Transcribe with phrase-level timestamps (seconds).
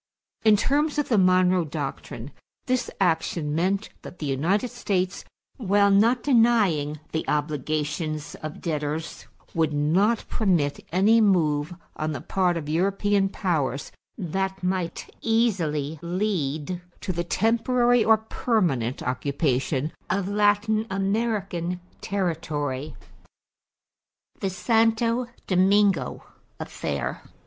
[0.43, 2.31] In terms of the Monroe Doctrine
[2.65, 5.23] this action meant that the United States,
[5.57, 12.57] while not denying the obligations of debtors, would not permit any move on the part
[12.57, 20.87] of European powers that might easily lead to the temporary or permanent occupation of Latin
[20.89, 22.95] American territory.
[24.39, 26.23] =The Santo Domingo
[26.59, 27.21] Affair.